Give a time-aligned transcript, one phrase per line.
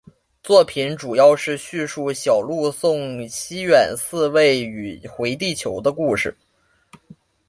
[0.41, 6.35] 作品主要是在叙述小路送西远寺未宇回地球的故事。